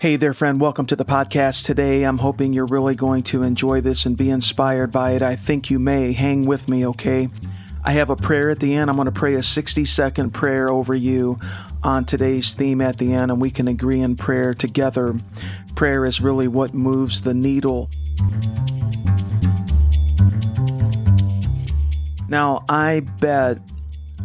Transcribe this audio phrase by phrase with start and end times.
[0.00, 0.58] Hey there, friend.
[0.58, 2.04] Welcome to the podcast today.
[2.04, 5.20] I'm hoping you're really going to enjoy this and be inspired by it.
[5.20, 6.14] I think you may.
[6.14, 7.28] Hang with me, okay?
[7.84, 8.88] I have a prayer at the end.
[8.88, 11.38] I'm going to pray a 60 second prayer over you
[11.82, 15.14] on today's theme at the end, and we can agree in prayer together.
[15.74, 17.90] Prayer is really what moves the needle.
[22.26, 23.58] Now, I bet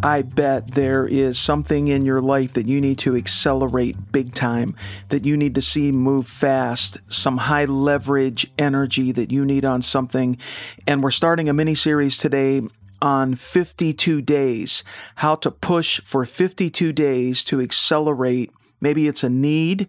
[0.05, 4.75] I bet there is something in your life that you need to accelerate big time,
[5.09, 9.81] that you need to see move fast, some high leverage energy that you need on
[9.81, 10.37] something.
[10.85, 12.61] And we're starting a mini series today
[13.01, 14.83] on 52 days,
[15.15, 18.51] how to push for 52 days to accelerate.
[18.79, 19.87] Maybe it's a need,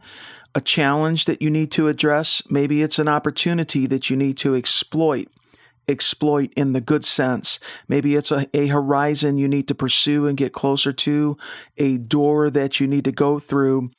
[0.55, 2.43] a challenge that you need to address.
[2.49, 5.29] Maybe it's an opportunity that you need to exploit
[5.89, 7.61] exploit in the good sense.
[7.89, 11.37] Maybe it's a, a horizon you need to pursue and get closer to,
[11.77, 13.91] a door that you need to go through.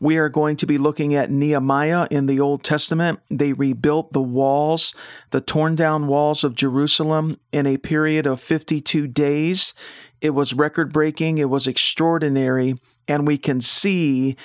[0.00, 3.20] We are going to be looking at Nehemiah in the Old Testament.
[3.30, 4.94] They rebuilt the walls,
[5.30, 9.72] the torn down walls of Jerusalem in a period of 52 days.
[10.20, 12.74] It was record breaking, it was extraordinary,
[13.08, 14.36] and we can see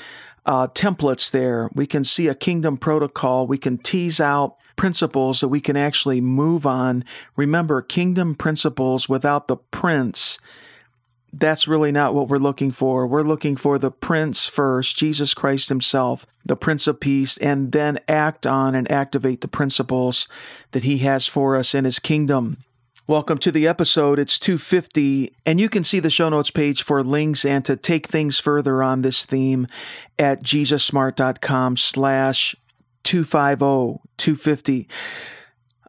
[0.46, 1.70] uh, templates there.
[1.74, 3.48] We can see a kingdom protocol.
[3.48, 7.04] We can tease out principles that we can actually move on.
[7.36, 10.40] Remember, kingdom principles without the prince,
[11.32, 13.06] that's really not what we're looking for.
[13.06, 18.00] We're looking for the prince first, Jesus Christ himself, the prince of peace, and then
[18.08, 20.28] act on and activate the principles
[20.72, 22.58] that he has for us in his kingdom.
[23.10, 24.20] Welcome to the episode.
[24.20, 28.06] It's 250, and you can see the show notes page for links and to take
[28.06, 29.66] things further on this theme
[30.20, 32.56] at jesussmart.com slash
[33.02, 34.88] 250 250.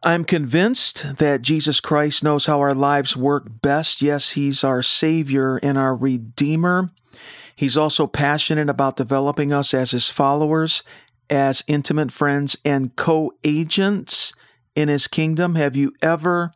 [0.01, 4.01] I'm convinced that Jesus Christ knows how our lives work best.
[4.01, 6.89] Yes, He's our Savior and our Redeemer.
[7.55, 10.81] He's also passionate about developing us as His followers,
[11.29, 14.33] as intimate friends, and co agents
[14.75, 15.53] in His kingdom.
[15.53, 16.51] Have you ever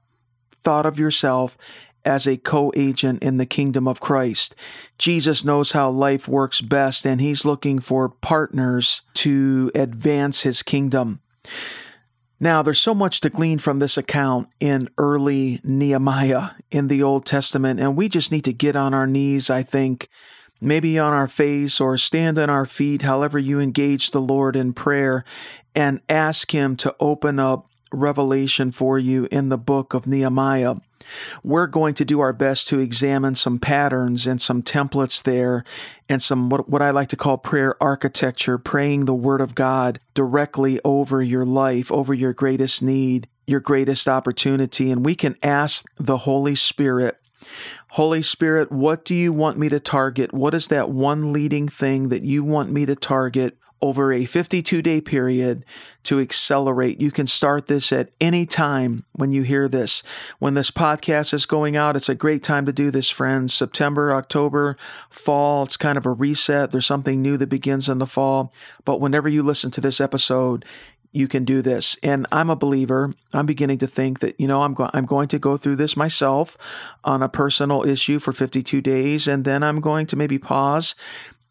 [0.66, 1.58] thought of yourself
[2.04, 4.56] as a co agent in the kingdom of Christ.
[4.98, 11.22] Jesus knows how life works best, and he's looking for partners to advance his kingdom.
[12.40, 17.26] Now, there's so much to glean from this account in early Nehemiah in the Old
[17.26, 20.10] Testament, and we just need to get on our knees, I think,
[20.60, 24.74] maybe on our face or stand on our feet, however you engage the Lord in
[24.74, 25.24] prayer,
[25.74, 30.76] and ask Him to open up revelation for you in the book of Nehemiah.
[31.44, 35.64] We're going to do our best to examine some patterns and some templates there
[36.10, 40.00] and some what, what I like to call prayer architecture, praying the word of God
[40.14, 44.90] directly over your life, over your greatest need, your greatest opportunity.
[44.90, 47.20] And we can ask the Holy Spirit
[47.90, 50.34] Holy Spirit, what do you want me to target?
[50.34, 54.82] What is that one leading thing that you want me to target over a 52
[54.82, 55.64] day period
[56.04, 57.00] to accelerate.
[57.00, 60.02] You can start this at any time when you hear this.
[60.40, 63.54] When this podcast is going out, it's a great time to do this, friends.
[63.54, 64.78] September, October,
[65.10, 66.72] fall, it's kind of a reset.
[66.72, 68.54] There's something new that begins in the fall.
[68.86, 70.66] But whenever you listen to this episode,
[71.16, 71.98] you can do this.
[72.04, 73.14] And I'm a believer.
[73.34, 76.58] I'm beginning to think that, you know, I'm, I'm going to go through this myself
[77.06, 79.28] on a personal issue for 52 days.
[79.28, 80.94] And then I'm going to maybe pause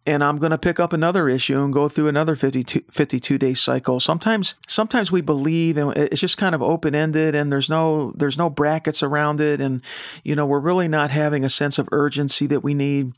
[0.07, 3.55] and I'm going to pick up another issue and go through another 52, 52 day
[3.55, 4.01] cycle.
[4.01, 8.37] Sometimes, sometimes we believe and it's just kind of open ended and there's no, there's
[8.37, 9.63] no brackets around it.
[9.63, 9.81] And,
[10.23, 13.15] you know, we're really not having a sense of urgency that we need.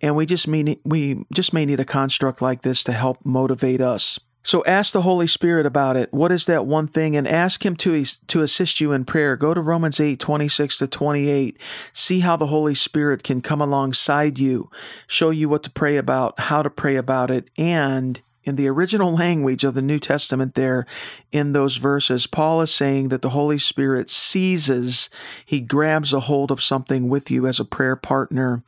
[0.00, 3.82] And we just mean, we just may need a construct like this to help motivate
[3.82, 4.18] us.
[4.42, 6.12] So ask the Holy Spirit about it.
[6.12, 7.14] What is that one thing?
[7.14, 9.36] And ask Him to, to assist you in prayer.
[9.36, 11.58] Go to Romans 8, 26 to 28.
[11.92, 14.70] See how the Holy Spirit can come alongside you,
[15.06, 19.14] show you what to pray about, how to pray about it, and in the original
[19.14, 20.86] language of the New Testament, there
[21.30, 25.10] in those verses, Paul is saying that the Holy Spirit seizes,
[25.44, 28.62] he grabs a hold of something with you as a prayer partner,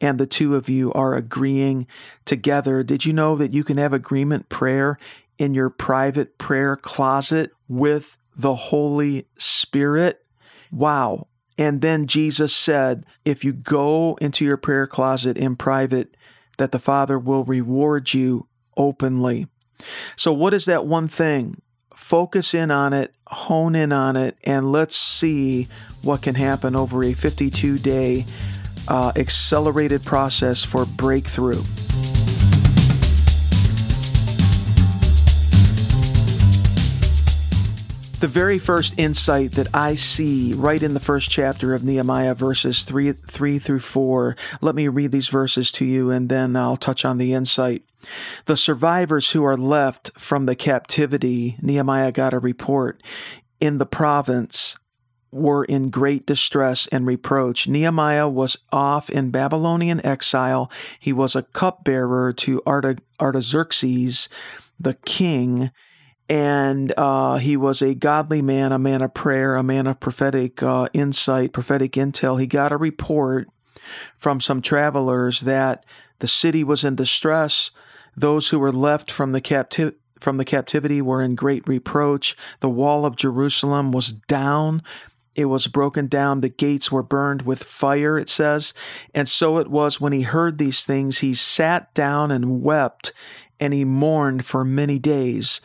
[0.00, 1.86] and the two of you are agreeing
[2.24, 2.82] together.
[2.82, 4.98] Did you know that you can have agreement prayer
[5.38, 10.24] in your private prayer closet with the Holy Spirit?
[10.70, 11.26] Wow.
[11.56, 16.16] And then Jesus said, if you go into your prayer closet in private,
[16.58, 18.46] that the Father will reward you
[18.76, 19.46] openly.
[20.16, 21.60] So, what is that one thing?
[21.94, 25.68] Focus in on it, hone in on it, and let's see
[26.02, 28.24] what can happen over a 52 day
[28.86, 31.62] uh, accelerated process for breakthrough.
[38.20, 42.82] The very first insight that I see right in the first chapter of Nehemiah, verses
[42.82, 47.04] 3, 3 through 4, let me read these verses to you and then I'll touch
[47.04, 47.84] on the insight.
[48.46, 53.00] The survivors who are left from the captivity, Nehemiah got a report,
[53.60, 54.76] in the province
[55.30, 57.68] were in great distress and reproach.
[57.68, 60.68] Nehemiah was off in Babylonian exile.
[60.98, 64.28] He was a cupbearer to Artaxerxes,
[64.80, 65.70] the king
[66.28, 70.62] and uh, he was a godly man, a man of prayer, a man of prophetic
[70.62, 72.38] uh, insight, prophetic intel.
[72.38, 73.48] He got a report
[74.16, 75.84] from some travelers that
[76.18, 77.70] the city was in distress.
[78.16, 82.36] Those who were left from the captive from the captivity were in great reproach.
[82.58, 84.82] The wall of Jerusalem was down.
[85.36, 86.40] It was broken down.
[86.40, 88.74] The gates were burned with fire, it says.
[89.14, 93.12] And so it was when he heard these things, he sat down and wept,
[93.60, 95.60] and he mourned for many days.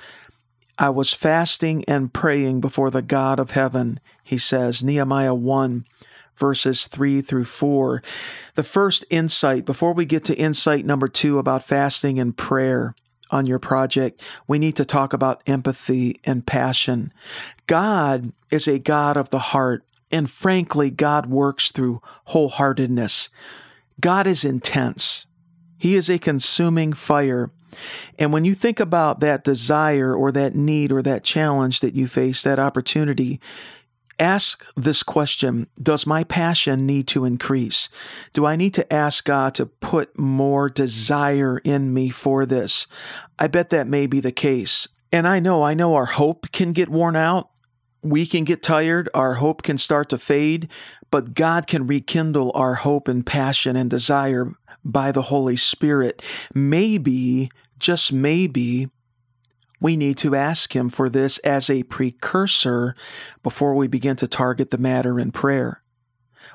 [0.84, 5.86] I was fasting and praying before the God of heaven, he says, Nehemiah 1,
[6.36, 8.04] verses 3 through 4.
[8.56, 12.96] The first insight, before we get to insight number two about fasting and prayer
[13.32, 17.14] on your project, we need to talk about empathy and passion.
[17.66, 22.02] God is a God of the heart, and frankly, God works through
[22.32, 23.30] wholeheartedness.
[24.02, 25.28] God is intense.
[25.78, 27.52] He is a consuming fire.
[28.20, 32.08] And when you think about that desire or that need or that challenge that you
[32.08, 33.40] face, that opportunity,
[34.20, 37.90] ask this question Does my passion need to increase?
[38.34, 42.88] Do I need to ask God to put more desire in me for this?
[43.40, 44.88] I bet that may be the case.
[45.12, 47.50] And I know, I know our hope can get worn out.
[48.02, 49.10] We can get tired.
[49.14, 50.68] Our hope can start to fade,
[51.12, 54.54] but God can rekindle our hope and passion and desire
[54.84, 56.22] by the Holy Spirit.
[56.54, 57.50] Maybe,
[57.84, 58.90] just maybe,
[59.80, 62.96] we need to ask Him for this as a precursor
[63.44, 65.82] before we begin to target the matter in prayer.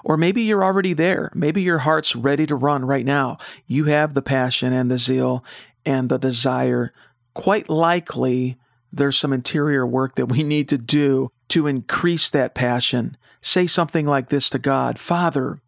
[0.05, 1.31] Or maybe you're already there.
[1.35, 3.37] Maybe your heart's ready to run right now.
[3.67, 5.45] You have the passion and the zeal
[5.85, 6.93] and the desire.
[7.35, 8.57] Quite likely,
[8.93, 13.17] there's some interior work that we need to do to increase that passion.
[13.43, 15.61] Say something like this to God Father,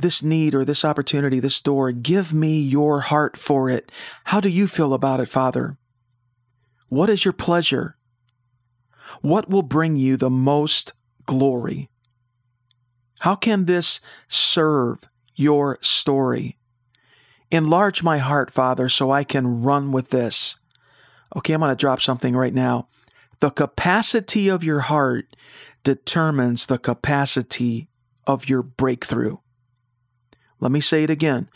[0.00, 3.90] this need or this opportunity, this door, give me your heart for it.
[4.24, 5.76] How do you feel about it, Father?
[6.88, 7.94] What is your pleasure?
[9.20, 10.92] What will bring you the most
[11.26, 11.88] glory?
[13.20, 16.58] How can this serve your story?
[17.50, 20.56] Enlarge my heart, Father, so I can run with this.
[21.36, 22.88] Okay, I'm going to drop something right now.
[23.40, 25.36] The capacity of your heart
[25.82, 27.88] determines the capacity
[28.26, 29.36] of your breakthrough.
[30.60, 31.48] Let me say it again.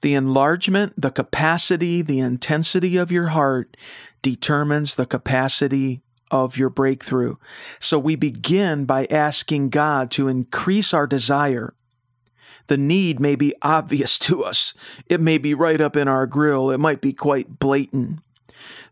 [0.00, 3.76] The enlargement, the capacity, the intensity of your heart
[4.22, 6.00] determines the capacity
[6.30, 7.36] of your breakthrough.
[7.78, 11.74] So we begin by asking God to increase our desire.
[12.68, 14.74] The need may be obvious to us.
[15.06, 16.70] It may be right up in our grill.
[16.70, 18.20] It might be quite blatant.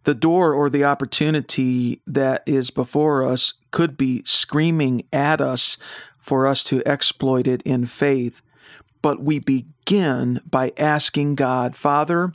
[0.03, 5.79] The door or the opportunity that is before us could be screaming at us
[6.19, 8.43] for us to exploit it in faith.
[9.03, 12.33] But we begin by asking God, Father,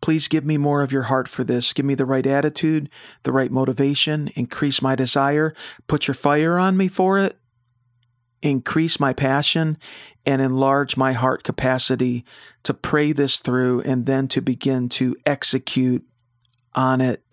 [0.00, 1.72] please give me more of your heart for this.
[1.72, 2.88] Give me the right attitude,
[3.22, 5.54] the right motivation, increase my desire,
[5.86, 7.38] put your fire on me for it,
[8.42, 9.78] increase my passion,
[10.26, 12.24] and enlarge my heart capacity
[12.62, 16.04] to pray this through and then to begin to execute
[16.74, 17.24] on it.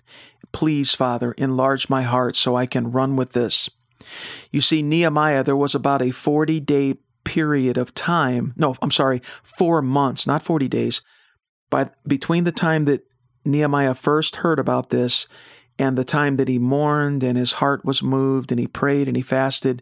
[0.52, 3.70] Please, Father, enlarge my heart so I can run with this.
[4.52, 8.54] You see, Nehemiah, there was about a 40 day period of time.
[8.56, 11.02] No, I'm sorry, four months, not 40 days.
[11.70, 13.06] But between the time that
[13.44, 15.28] Nehemiah first heard about this
[15.78, 19.18] and the time that he mourned and his heart was moved and he prayed and
[19.18, 19.82] he fasted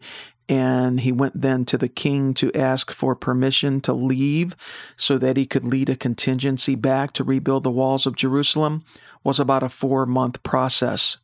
[0.50, 4.56] and he went then to the king to ask for permission to leave
[4.98, 8.84] so that he could lead a contingency back to rebuild the walls of Jerusalem
[9.24, 11.18] was about a 4 month process.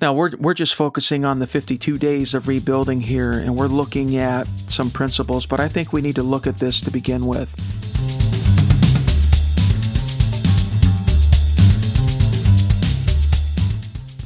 [0.00, 4.16] Now, we're, we're just focusing on the 52 days of rebuilding here, and we're looking
[4.16, 7.54] at some principles, but I think we need to look at this to begin with.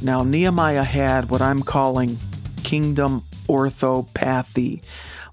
[0.01, 2.19] Now, Nehemiah had what I'm calling
[2.63, 4.81] kingdom orthopathy.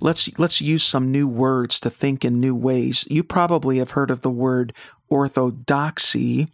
[0.00, 3.06] Let's, let's use some new words to think in new ways.
[3.08, 4.72] You probably have heard of the word
[5.08, 6.48] orthodoxy,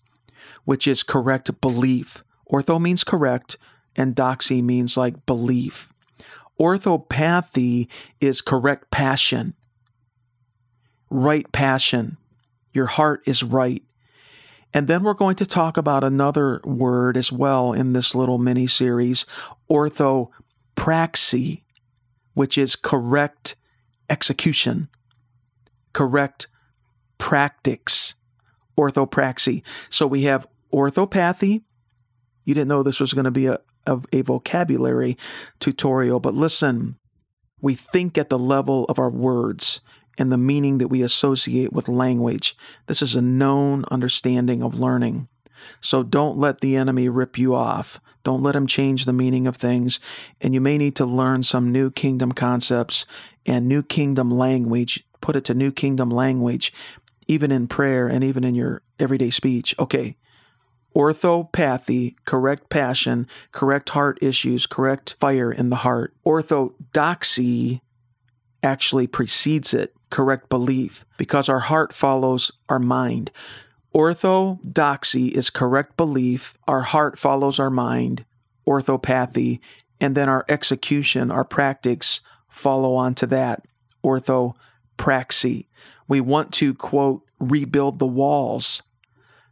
[0.66, 2.23] which is correct belief.
[2.52, 3.57] Ortho means correct,
[3.99, 5.93] and doxy means like belief.
[6.59, 7.88] Orthopathy
[8.21, 9.55] is correct passion,
[11.11, 12.17] right passion.
[12.73, 13.83] Your heart is right.
[14.73, 18.67] And then we're going to talk about another word as well in this little mini
[18.67, 19.26] series,
[19.71, 21.62] orthopraxy,
[22.35, 23.57] which is correct
[24.11, 24.88] execution,
[25.93, 26.49] correct
[27.17, 28.14] practice,
[28.76, 29.62] orthopraxy.
[29.90, 31.62] So we have orthopathy.
[32.45, 35.16] You didn't know this was going to be a, a, a vocabulary
[35.59, 36.97] tutorial, but listen,
[37.61, 39.80] we think at the level of our words
[40.18, 42.57] and the meaning that we associate with language.
[42.87, 45.28] This is a known understanding of learning.
[45.80, 48.00] So don't let the enemy rip you off.
[48.25, 50.00] Don't let him change the meaning of things.
[50.40, 53.07] And you may need to learn some new kingdom concepts
[53.47, 55.04] and new kingdom language.
[55.21, 56.73] Put it to new kingdom language,
[57.26, 59.75] even in prayer and even in your everyday speech.
[59.78, 60.16] Okay.
[60.95, 66.14] Orthopathy, correct passion, correct heart issues, correct fire in the heart.
[66.25, 67.83] Orthodoxy
[68.62, 73.30] actually precedes it correct belief because our heart follows our mind.
[73.92, 78.25] Orthodoxy is correct belief, our heart follows our mind,
[78.66, 79.61] orthopathy,
[80.00, 83.66] and then our execution, our practice follow on to that,
[84.04, 85.66] orthopraxy.
[86.07, 88.83] We want to, quote, rebuild the walls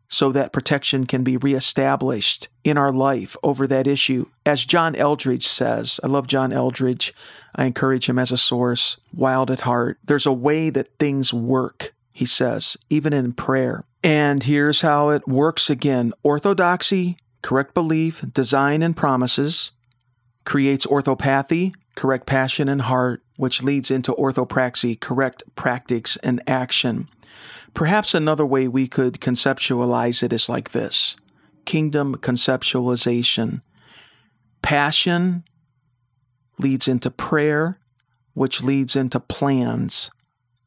[0.09, 4.27] so that protection can be reestablished in our life over that issue.
[4.45, 7.13] As John Eldredge says, I love John Eldredge.
[7.55, 9.99] I encourage him as a source, wild at heart.
[10.05, 13.85] There's a way that things work, he says, even in prayer.
[14.03, 19.73] And here's how it works again orthodoxy, correct belief, design, and promises,
[20.45, 27.09] creates orthopathy, correct passion and heart, which leads into orthopraxy, correct practice and action.
[27.75, 31.17] Perhaps another way we could conceptualize it is like this
[31.65, 33.61] kingdom conceptualization.
[34.63, 35.45] Passion
[36.59, 37.79] leads into prayer,
[38.35, 40.11] which leads into plans.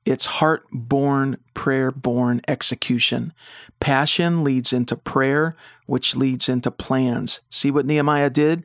[0.06, 3.34] It's heart born, prayer born execution.
[3.80, 7.42] Passion leads into prayer, which leads into plans.
[7.50, 8.64] See what Nehemiah did?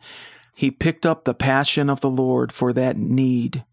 [0.54, 3.64] He picked up the passion of the Lord for that need.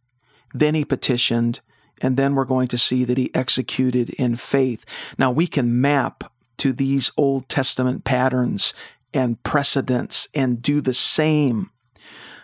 [0.54, 1.60] Then he petitioned,
[2.02, 4.86] and then we're going to see that he executed in faith.
[5.18, 8.74] Now we can map to these Old Testament patterns
[9.14, 11.70] and precedents and do the same.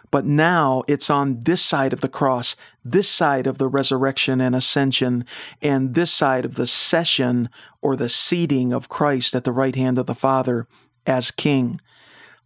[0.10, 4.56] But now it's on this side of the cross, this side of the resurrection and
[4.56, 5.26] ascension,
[5.62, 7.50] and this side of the session
[7.82, 10.66] or the seating of Christ at the right hand of the Father
[11.06, 11.82] as King.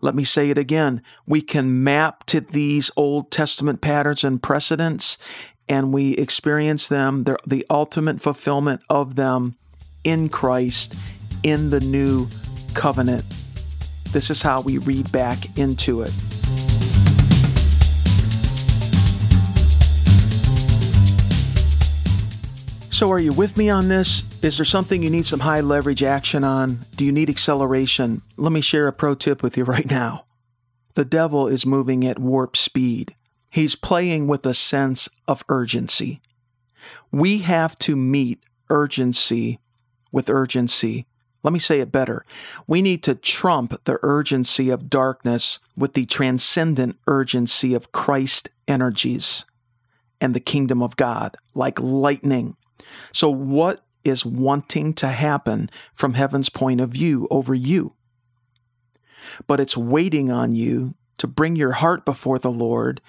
[0.03, 1.03] Let me say it again.
[1.27, 5.19] We can map to these Old Testament patterns and precedents,
[5.71, 9.55] and we experience them, the, ultimate fulfillment of them
[10.03, 10.95] in Christ
[11.43, 12.27] in the new
[12.73, 13.23] covenant.
[14.11, 16.11] This is how we read back into it.
[22.93, 24.23] So, are you with me on this?
[24.43, 26.85] Is there something you need some high leverage action on?
[26.97, 28.21] Do you need acceleration?
[28.35, 30.25] Let me share a pro tip with you right now.
[30.95, 33.15] The devil is moving at warp speed.
[33.51, 36.21] He's playing with a sense of urgency.
[37.11, 39.59] We have to meet urgency
[40.09, 41.05] with urgency.
[41.43, 42.25] Let me say it better.
[42.65, 49.43] We need to trump the urgency of darkness with the transcendent urgency of Christ energies
[50.21, 52.55] and the kingdom of God, like lightning.
[53.11, 57.95] So, what is wanting to happen from heaven's point of view over you?
[59.45, 62.99] But it's waiting on you to bring your heart before the Lord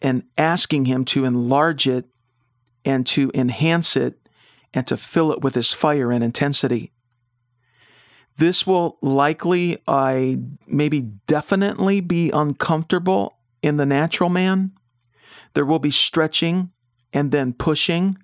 [0.00, 2.06] and asking Him to enlarge it
[2.84, 4.18] and to enhance it
[4.72, 6.92] and to fill it with His fire and intensity.
[8.36, 14.72] This will likely, I maybe definitely be uncomfortable in the natural man.
[15.54, 16.70] There will be stretching
[17.12, 18.16] and then pushing.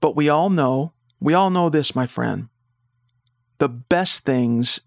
[0.00, 2.48] But we all know, we all know this, my friend.
[3.58, 4.82] The best things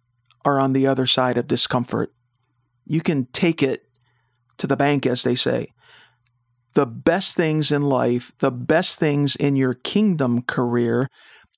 [0.46, 2.14] are on the other side of discomfort.
[2.86, 3.87] You can take it
[4.58, 5.74] to the bank, as they say.
[6.74, 11.10] The best things in life, the best things in your kingdom career,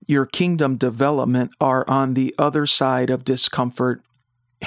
[0.08, 4.02] your kingdom development are on the other side of discomfort.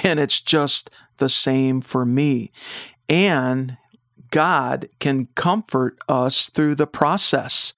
[0.03, 2.51] And it's just the same for me.
[3.09, 3.77] And
[4.31, 7.73] God can comfort us through the process.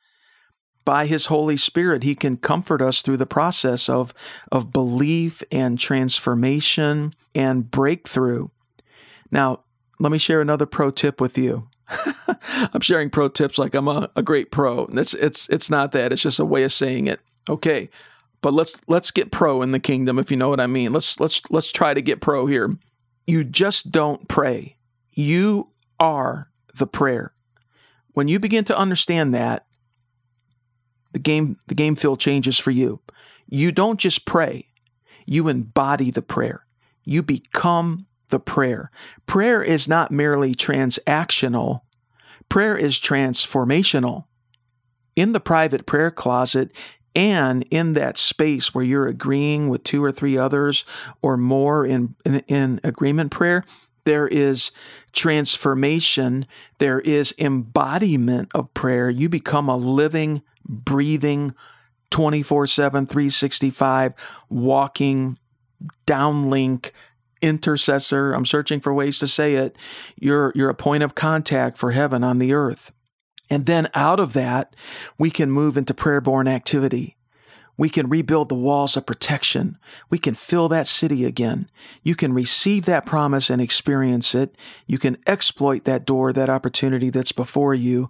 [0.85, 4.13] By his Holy Spirit, he can comfort us through the process of,
[4.51, 8.47] of belief and transformation and breakthrough.
[9.31, 9.64] Now,
[9.99, 11.67] let me share another pro tip with you.
[12.73, 14.85] I'm sharing pro tips like I'm a, a great pro.
[14.93, 16.11] It's it's it's not that.
[16.11, 17.19] It's just a way of saying it.
[17.49, 17.89] Okay.
[18.41, 20.93] But let's let's get pro in the kingdom if you know what I mean.
[20.93, 22.75] Let's let's let's try to get pro here.
[23.27, 24.77] You just don't pray.
[25.11, 27.33] You are the prayer.
[28.13, 29.65] When you begin to understand that,
[31.13, 32.99] the game the game field changes for you.
[33.47, 34.67] You don't just pray.
[35.25, 36.63] you embody the prayer.
[37.03, 38.91] You become the prayer.
[39.25, 41.81] Prayer is not merely transactional,
[42.49, 44.25] prayer is transformational.
[45.15, 46.73] In the private prayer closet,
[47.15, 50.83] and in that space where you're agreeing with two or three others
[51.21, 53.63] or more in, in, in agreement prayer,
[54.03, 54.71] there is
[55.13, 56.45] transformation,
[56.77, 59.09] there is embodiment of prayer.
[59.09, 61.55] You become a living, breathing,
[62.11, 64.13] 24 7, 365,
[64.49, 65.39] walking
[66.05, 66.91] downlink
[67.41, 68.33] intercessor.
[68.33, 69.75] I'm searching for ways to say it.
[70.19, 72.91] You're, you're a point of contact for heaven on the earth.
[73.49, 74.75] And then out of that,
[75.17, 77.17] we can move into prayer born activity.
[77.77, 79.77] We can rebuild the walls of protection.
[80.09, 81.69] We can fill that city again.
[82.03, 84.55] You can receive that promise and experience it.
[84.87, 88.09] You can exploit that door, that opportunity that's before you.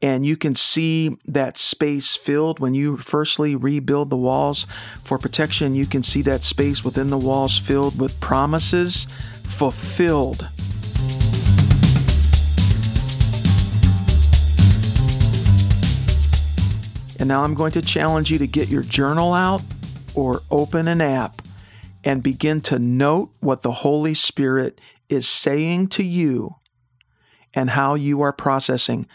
[0.00, 4.66] And you can see that space filled when you firstly rebuild the walls
[5.04, 5.74] for protection.
[5.74, 9.06] You can see that space within the walls filled with promises
[9.52, 10.48] fulfilled
[17.22, 19.62] And now I'm going to challenge you to get your journal out
[20.16, 21.40] or open an app
[22.02, 26.56] and begin to note what the Holy Spirit is saying to you
[27.54, 29.06] and how you are processing.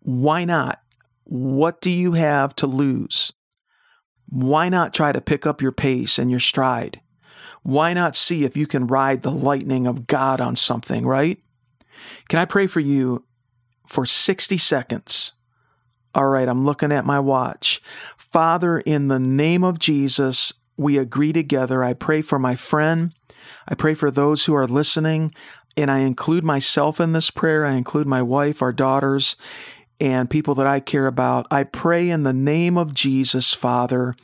[0.00, 0.82] Why not?
[1.22, 3.32] What do you have to lose?
[4.28, 7.00] Why not try to pick up your pace and your stride?
[7.62, 11.38] Why not see if you can ride the lightning of God on something, right?
[12.28, 13.24] Can I pray for you
[13.86, 15.32] for 60 seconds?
[16.14, 17.82] All right, I'm looking at my watch.
[18.16, 21.82] Father, in the name of Jesus, we agree together.
[21.82, 23.12] I pray for my friend.
[23.68, 25.34] I pray for those who are listening,
[25.76, 27.64] and I include myself in this prayer.
[27.64, 29.36] I include my wife, our daughters,
[30.00, 31.46] and people that I care about.
[31.50, 34.14] I pray in the name of Jesus, Father.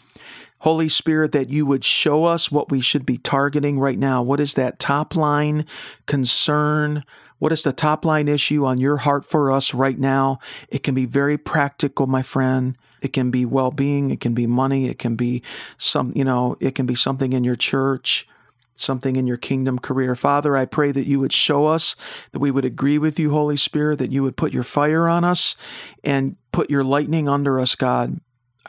[0.61, 4.23] Holy Spirit, that you would show us what we should be targeting right now.
[4.23, 5.65] What is that top line
[6.07, 7.05] concern?
[7.39, 10.39] What is the top line issue on your heart for us right now?
[10.69, 12.77] It can be very practical, my friend.
[13.01, 14.11] It can be well being.
[14.11, 14.89] It can be money.
[14.89, 15.43] It can be
[15.79, 18.29] some, you know, it can be something in your church,
[18.77, 20.15] something in your kingdom career.
[20.15, 21.97] Father, I pray that you would show us,
[22.33, 25.25] that we would agree with you, Holy Spirit, that you would put your fire on
[25.25, 25.57] us
[26.05, 28.21] and put your lightning under us, God.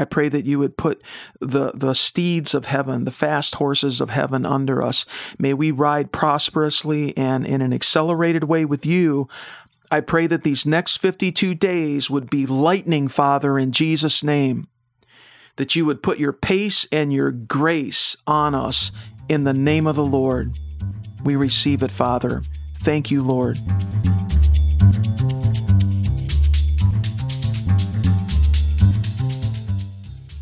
[0.02, 1.02] I pray that you would put
[1.40, 5.06] the, the steeds of heaven, the fast horses of heaven under us.
[5.38, 9.30] May we ride prosperously and in an accelerated way with you.
[9.92, 14.68] I pray that these next 52 days would be lightning, Father, in Jesus' name.
[15.58, 18.92] That you would put your pace and your grace on us
[19.30, 20.58] in the name of the Lord.
[21.24, 22.42] We receive it, Father.
[22.80, 23.60] Thank you, Lord.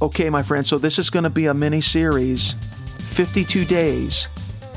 [0.01, 2.53] Okay, my friend, so this is going to be a mini series
[2.99, 4.29] 52 days.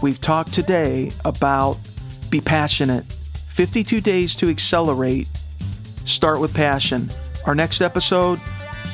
[0.02, 1.78] We've talked today about
[2.28, 3.04] be passionate.
[3.46, 5.28] 52 days to accelerate.
[6.06, 7.08] Start with passion.
[7.46, 8.40] Our next episode,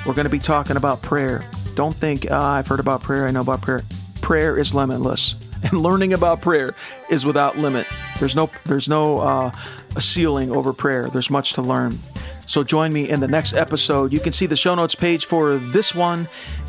[0.05, 1.43] we're going to be talking about prayer.
[1.75, 3.83] Don't think, oh, I've heard about prayer, I know about prayer.
[4.21, 6.75] Prayer is limitless, and learning about prayer
[7.09, 7.87] is without limit.
[8.19, 9.51] There's no, there's no uh,
[9.99, 11.09] ceiling over prayer.
[11.09, 11.99] There's much to learn.
[12.49, 14.11] So join me in the next episode.
[14.11, 16.27] You can see the show notes page for this one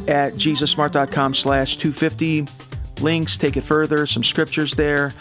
[0.10, 2.46] at jesussmart.com slash 250.
[3.00, 5.14] Links, take it further, some scriptures there.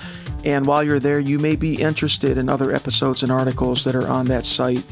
[0.44, 4.08] And while you're there, you may be interested in other episodes and articles that are
[4.08, 4.82] on that site,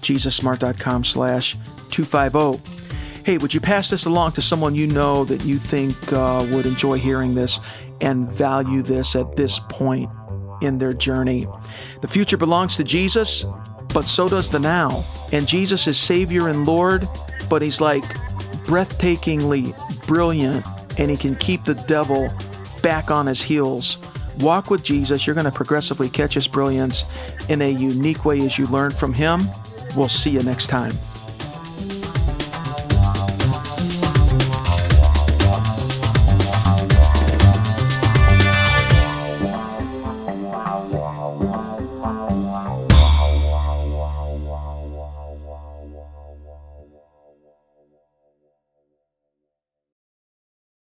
[0.00, 1.56] jesussmart.com slash
[1.90, 3.22] 250.
[3.24, 6.66] Hey, would you pass this along to someone you know that you think uh, would
[6.66, 7.60] enjoy hearing this
[8.00, 10.10] and value this at this point
[10.62, 11.46] in their journey?
[12.00, 13.44] The future belongs to Jesus
[13.92, 15.04] but so does the now.
[15.32, 17.08] And Jesus is Savior and Lord,
[17.48, 18.04] but He's like
[18.64, 19.74] breathtakingly
[20.06, 20.64] brilliant,
[20.98, 22.30] and He can keep the devil
[22.82, 23.98] back on his heels.
[24.40, 25.26] Walk with Jesus.
[25.26, 27.04] You're going to progressively catch His brilliance
[27.48, 29.48] in a unique way as you learn from Him.
[29.96, 30.92] We'll see you next time.